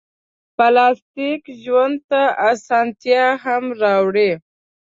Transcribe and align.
پلاستيک 0.57 1.43
ژوند 1.63 1.95
ته 2.09 2.21
اسانتیا 2.51 3.25
هم 3.43 3.63
راوړي. 3.81 4.31